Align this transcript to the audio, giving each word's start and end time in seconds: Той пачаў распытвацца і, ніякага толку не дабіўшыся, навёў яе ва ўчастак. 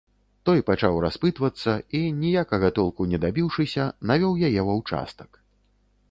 Той 0.49 0.61
пачаў 0.67 0.95
распытвацца 1.05 1.75
і, 1.99 1.99
ніякага 2.21 2.71
толку 2.79 3.07
не 3.11 3.19
дабіўшыся, 3.25 3.83
навёў 4.13 4.33
яе 4.49 4.61
ва 4.71 4.79
ўчастак. 4.81 5.31